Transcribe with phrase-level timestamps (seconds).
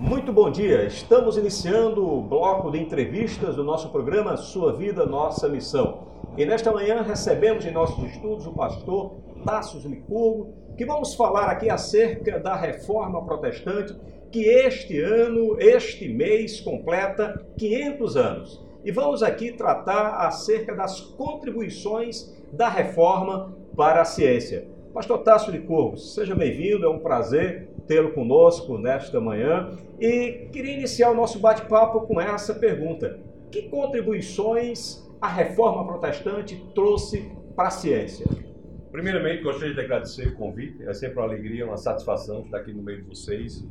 [0.00, 0.84] Muito bom dia.
[0.84, 6.06] Estamos iniciando o bloco de entrevistas do nosso programa Sua Vida, Nossa Missão.
[6.36, 11.68] E nesta manhã recebemos em nossos estudos o pastor Tassos Licurgo, que vamos falar aqui
[11.68, 13.92] acerca da reforma protestante,
[14.30, 18.64] que este ano, este mês, completa 500 anos.
[18.84, 24.77] E vamos aqui tratar acerca das contribuições da reforma para a ciência.
[24.92, 29.70] Pastor Tasso Licurgo, seja bem-vindo, é um prazer tê-lo conosco nesta manhã
[30.00, 33.20] e queria iniciar o nosso bate-papo com essa pergunta:
[33.50, 38.26] que contribuições a reforma protestante trouxe para a ciência?
[38.90, 42.82] Primeiramente, gostaria de agradecer o convite, é sempre uma alegria, uma satisfação estar aqui no
[42.82, 43.64] meio de vocês.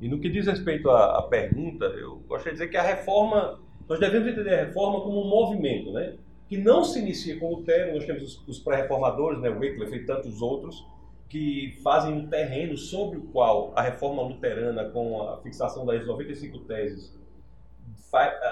[0.00, 3.60] E no que diz respeito à, à pergunta, eu gostaria de dizer que a reforma,
[3.86, 6.16] nós devemos entender a reforma como um movimento, né?
[6.48, 10.40] Que não se inicia com Lutero, nós temos os, os pré-reformadores, né, Wycliffe e tantos
[10.40, 10.84] outros,
[11.28, 16.58] que fazem um terreno sobre o qual a reforma luterana, com a fixação das 95
[16.60, 17.16] teses,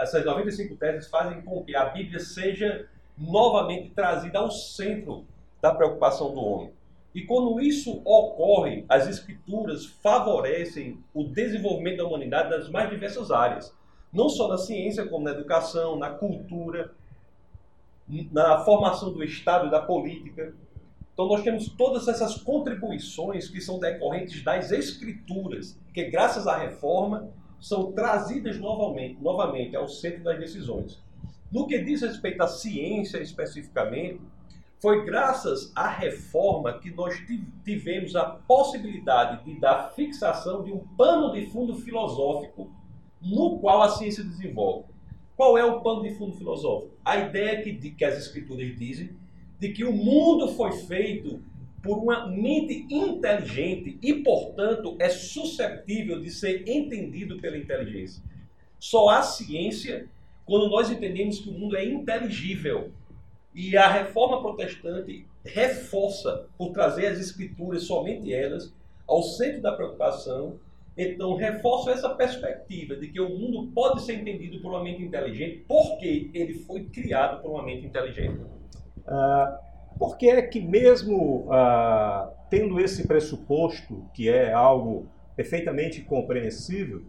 [0.01, 5.25] essas 95 teses fazem com que a Bíblia seja novamente trazida ao centro
[5.63, 6.73] da preocupação do homem.
[7.15, 13.73] E quando isso ocorre, as escrituras favorecem o desenvolvimento da humanidade nas mais diversas áreas,
[14.13, 16.93] não só na ciência, como na educação, na cultura,
[18.09, 20.55] na formação do Estado e da política.
[21.13, 27.31] Então nós temos todas essas contribuições que são decorrentes das escrituras, que graças à reforma
[27.61, 31.03] são trazidas novamente, novamente ao centro das decisões.
[31.51, 34.21] No que diz respeito à ciência especificamente,
[34.83, 37.15] foi graças à reforma que nós
[37.65, 42.71] tivemos a possibilidade de dar fixação de um pano de fundo filosófico
[43.23, 44.85] no qual a ciência desenvolve.
[45.37, 46.95] Qual é o pano de fundo filosófico?
[47.05, 49.11] A ideia que, que as escrituras dizem
[49.59, 51.43] de que o mundo foi feito
[51.83, 58.23] por uma mente inteligente e, portanto, é suscetível de ser entendido pela inteligência.
[58.79, 60.09] Só há ciência
[60.45, 62.91] quando nós entendemos que o mundo é inteligível.
[63.55, 68.73] E a reforma protestante reforça, por trazer as escrituras, somente elas,
[69.07, 70.59] ao centro da preocupação.
[70.97, 75.65] Então, reforça essa perspectiva de que o mundo pode ser entendido por uma mente inteligente,
[75.67, 78.41] porque ele foi criado por uma mente inteligente.
[79.07, 79.59] Ah,
[79.99, 87.03] por que é que mesmo ah, tendo esse pressuposto, que é algo perfeitamente compreensível,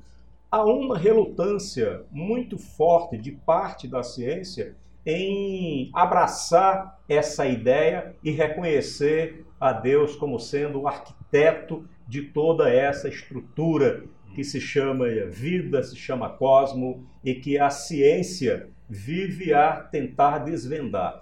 [0.50, 9.45] há uma relutância muito forte de parte da ciência em abraçar essa ideia e reconhecer
[9.59, 15.95] a Deus como sendo o arquiteto de toda essa estrutura que se chama vida, se
[15.95, 21.22] chama cosmo e que a ciência vive a tentar desvendar.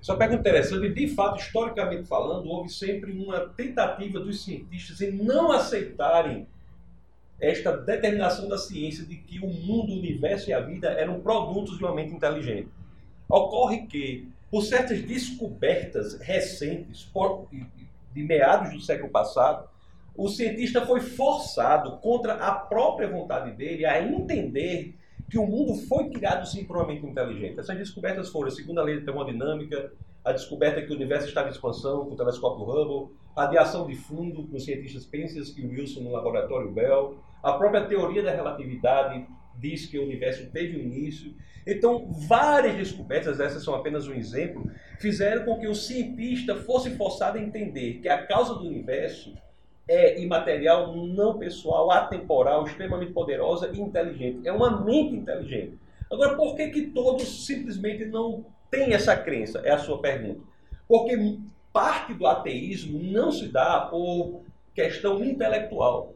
[0.00, 5.12] Isso é pergunta interessante de fato, historicamente falando, houve sempre uma tentativa dos cientistas em
[5.12, 6.46] não aceitarem
[7.40, 11.78] esta determinação da ciência de que o mundo, o universo e a vida eram produtos
[11.78, 12.68] de uma mente inteligente.
[13.28, 17.10] Ocorre que, por certas descobertas recentes,
[18.14, 19.68] de meados do século passado,
[20.16, 24.94] o cientista foi forçado, contra a própria vontade dele, a entender
[25.30, 27.60] que o mundo foi criado sim por uma mente inteligente.
[27.60, 29.92] Essas descobertas foram a segunda lei da termodinâmica,
[30.24, 33.94] a descoberta que o universo estava em expansão com o telescópio Hubble, a radiação de
[33.94, 39.26] fundo com cientistas Penzias e Wilson no laboratório Bell, a própria teoria da relatividade
[39.58, 41.34] diz que o universo teve um início.
[41.66, 47.38] Então, várias descobertas, essas são apenas um exemplo, fizeram com que o cientista fosse forçado
[47.38, 49.34] a entender que a causa do universo
[49.86, 54.46] é imaterial, não pessoal, atemporal, extremamente poderosa e inteligente.
[54.46, 55.78] É uma mente inteligente.
[56.10, 59.60] Agora, por que, que todos simplesmente não têm essa crença?
[59.64, 60.40] É a sua pergunta.
[60.86, 61.38] Porque
[61.72, 64.42] parte do ateísmo não se dá por
[64.74, 66.14] questão intelectual.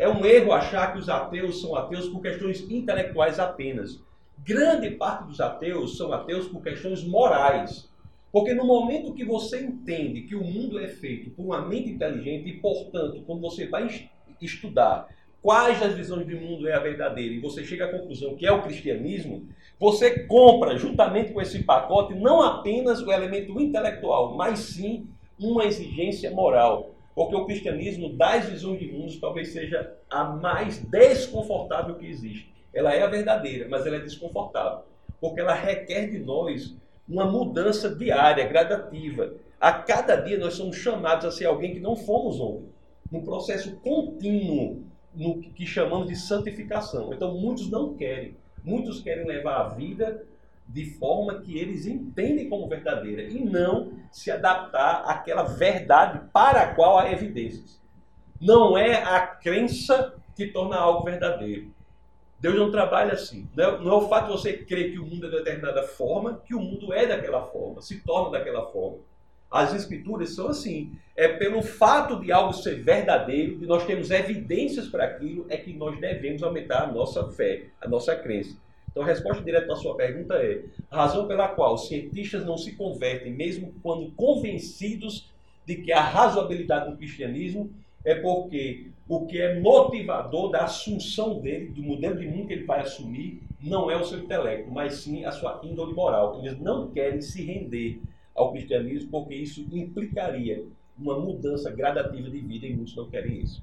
[0.00, 4.00] É um erro achar que os ateus são ateus por questões intelectuais apenas.
[4.38, 7.86] Grande parte dos ateus são ateus por questões morais.
[8.32, 12.48] Porque no momento que você entende que o mundo é feito por uma mente inteligente
[12.48, 14.08] e, portanto, quando você vai
[14.40, 15.06] estudar
[15.42, 18.52] quais das visões do mundo é a verdadeira e você chega à conclusão que é
[18.52, 19.48] o cristianismo,
[19.78, 25.06] você compra juntamente com esse pacote não apenas o elemento intelectual, mas sim
[25.38, 26.94] uma exigência moral.
[27.20, 32.50] Porque o cristianismo, das visões de mundo, talvez seja a mais desconfortável que existe.
[32.72, 34.84] Ela é a verdadeira, mas ela é desconfortável.
[35.20, 36.74] Porque ela requer de nós
[37.06, 39.34] uma mudança diária, gradativa.
[39.60, 42.70] A cada dia nós somos chamados a ser alguém que não fomos ontem.
[43.12, 44.82] Num processo contínuo,
[45.14, 47.12] no que chamamos de santificação.
[47.12, 48.34] Então, muitos não querem.
[48.64, 50.24] Muitos querem levar a vida
[50.72, 56.74] de forma que eles entendem como verdadeira e não se adaptar àquela verdade para a
[56.74, 57.80] qual há evidências.
[58.40, 61.70] Não é a crença que torna algo verdadeiro.
[62.38, 63.48] Deus não trabalha assim.
[63.54, 65.82] Não é, não é o fato de você crer que o mundo é de determinada
[65.82, 68.98] forma, que o mundo é daquela forma, se torna daquela forma.
[69.50, 70.92] As escrituras são assim.
[71.16, 75.74] É pelo fato de algo ser verdadeiro, de nós termos evidências para aquilo, é que
[75.74, 78.56] nós devemos aumentar a nossa fé, a nossa crença.
[78.90, 82.58] Então a resposta direta à sua pergunta é: a razão pela qual os cientistas não
[82.58, 85.28] se convertem, mesmo quando convencidos
[85.66, 87.70] de que a razoabilidade do cristianismo
[88.04, 92.64] é porque o que é motivador da assunção dele, do modelo de mundo que ele
[92.64, 96.38] vai assumir, não é o seu intelecto, mas sim a sua índole moral.
[96.38, 98.00] Eles não querem se render
[98.34, 100.64] ao cristianismo porque isso implicaria
[100.98, 103.62] uma mudança gradativa de vida e muitos não querem isso.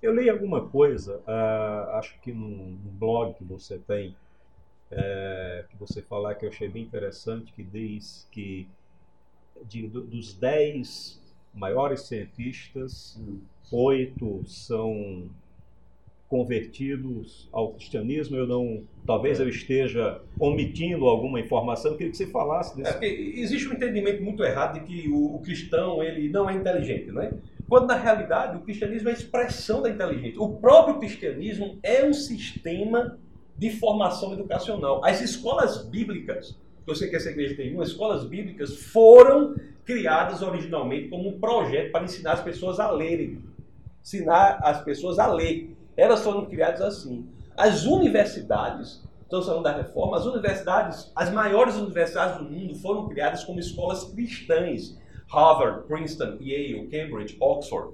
[0.00, 4.14] Eu li alguma coisa, uh, acho que num, blog que você tem,
[4.90, 8.68] é, que você falar que eu achei bem interessante, que diz que
[9.66, 11.20] de, dos dez
[11.52, 13.40] maiores cientistas, hum.
[13.72, 15.28] oito são
[16.28, 18.36] convertidos ao cristianismo.
[18.36, 21.92] Eu não, talvez eu esteja omitindo alguma informação.
[21.92, 23.04] Eu queria que você falasse desse.
[23.04, 27.10] É, existe um entendimento muito errado de que o, o, cristão ele não é inteligente,
[27.10, 27.32] não é?
[27.66, 30.40] Quando na realidade o cristianismo é a expressão da inteligência.
[30.40, 33.18] O próprio cristianismo é um sistema
[33.58, 35.04] de formação educacional.
[35.04, 40.40] As escolas bíblicas, que eu sei que essa igreja tem uma, escolas bíblicas foram criadas
[40.42, 43.42] originalmente como um projeto para ensinar as pessoas a lerem,
[44.00, 45.76] ensinar as pessoas a ler.
[45.96, 47.26] Elas foram criadas assim.
[47.56, 53.42] As universidades, estamos falando da reforma, as universidades, as maiores universidades do mundo foram criadas
[53.42, 54.96] como escolas cristãs.
[55.30, 57.92] Harvard, Princeton, Yale, Cambridge, Oxford.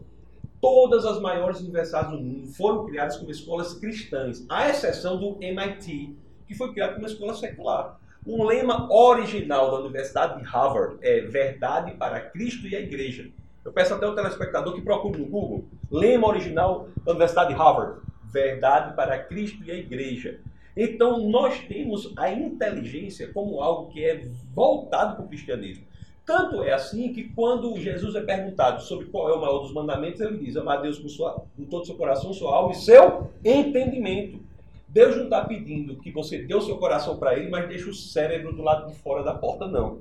[0.65, 6.17] Todas as maiores universidades do mundo foram criadas como escolas cristãs, à exceção do MIT,
[6.49, 8.01] que foi criado como escola secular.
[8.25, 13.31] O lema original da Universidade de Harvard é Verdade para Cristo e a Igreja.
[13.63, 15.67] Eu peço até ao telespectador que procure no Google.
[15.91, 18.01] Lema original da Universidade de Harvard.
[18.33, 20.41] Verdade para Cristo e a Igreja.
[20.75, 24.25] Então, nós temos a inteligência como algo que é
[24.55, 25.85] voltado para o cristianismo.
[26.27, 30.21] Tanto é assim que quando Jesus é perguntado sobre qual é o maior dos mandamentos,
[30.21, 33.31] ele diz: amar Deus com, sua, com todo o seu coração, sua alma e seu
[33.45, 34.43] entendimento.
[34.89, 37.95] Deus não está pedindo que você dê o seu coração para ele, mas deixe o
[37.95, 39.99] cérebro do lado de fora da porta, não.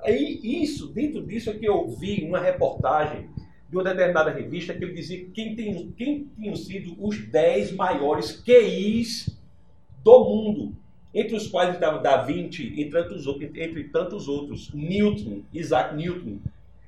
[0.00, 3.28] Aí, isso, dentro disso, é que eu vi uma reportagem
[3.68, 8.32] de uma determinada revista que ele dizia quem, tem, quem tinham sido os 10 maiores
[8.32, 9.38] QIs
[10.02, 10.76] do mundo,
[11.14, 13.26] entre os quais estava Da Vinci, entre tantos,
[13.56, 16.38] entre tantos outros, Newton, Isaac Newton.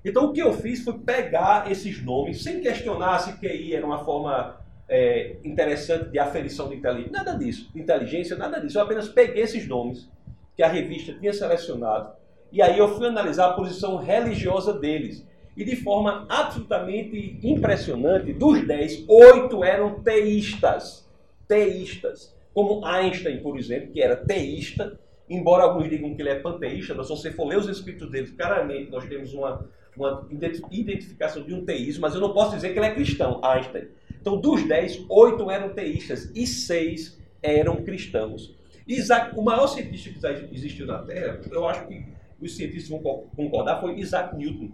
[0.04, 4.04] Então, o que eu fiz foi pegar esses nomes, sem questionar se QI era uma
[4.04, 4.56] forma
[4.88, 7.12] é, interessante de aferição de inteligência.
[7.12, 7.70] Nada disso.
[7.74, 8.78] Inteligência, nada disso.
[8.78, 10.08] Eu apenas peguei esses nomes
[10.56, 12.12] que a revista tinha selecionado
[12.52, 15.24] e aí eu fui analisar a posição religiosa deles.
[15.56, 21.08] E de forma absolutamente impressionante, dos 10, 8 eram teístas.
[21.46, 22.34] Teístas.
[22.60, 27.06] Como Einstein, por exemplo, que era teísta, embora alguns digam que ele é panteísta, mas
[27.06, 29.66] se você for ler os escritos dele, claramente nós temos uma,
[29.96, 33.88] uma identificação de um teísmo, mas eu não posso dizer que ele é cristão, Einstein.
[34.20, 38.54] Então, dos dez, oito eram teístas e seis eram cristãos.
[38.86, 42.04] Isaac, o maior cientista que já existiu na Terra, eu acho que
[42.42, 44.68] os cientistas vão concordar, foi Isaac Newton.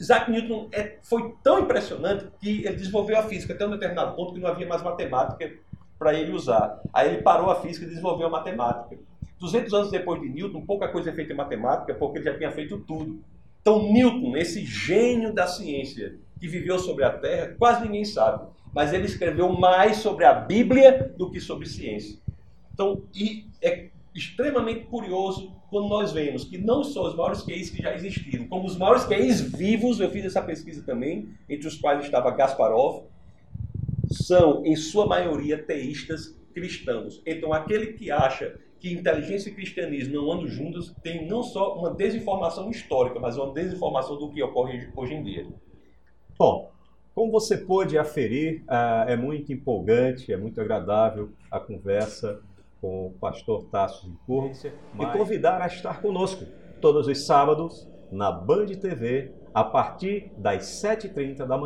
[0.00, 4.32] Isaac Newton é, foi tão impressionante que ele desenvolveu a física até um determinado ponto
[4.32, 5.52] que não havia mais matemática
[6.04, 6.82] para ele usar.
[6.92, 8.98] Aí ele parou a física e desenvolveu a matemática.
[9.40, 12.52] 200 anos depois de Newton, pouca coisa é feita em matemática porque ele já tinha
[12.52, 13.20] feito tudo.
[13.62, 18.46] Então, Newton, esse gênio da ciência, que viveu sobre a Terra, quase ninguém sabe.
[18.74, 22.18] Mas ele escreveu mais sobre a Bíblia do que sobre ciência.
[22.74, 27.82] Então, e é extremamente curioso quando nós vemos que não só os maiores QIs que
[27.82, 32.04] já existiram, como os maiores QIs vivos, eu fiz essa pesquisa também, entre os quais
[32.04, 33.04] estava Gasparov,
[34.14, 37.22] são, em sua maioria, teístas cristãos.
[37.26, 41.90] Então, aquele que acha que inteligência e cristianismo não andam juntos tem não só uma
[41.90, 45.46] desinformação histórica, mas uma desinformação do que ocorre hoje em dia.
[46.38, 46.70] Bom,
[47.14, 52.40] como você pôde aferir, uh, é muito empolgante, é muito agradável a conversa
[52.80, 54.16] com o pastor Tasso de
[54.92, 55.14] Mas...
[55.14, 56.44] E convidar a estar conosco
[56.80, 61.62] todos os sábados na Band TV a partir das 7h30 da manhã.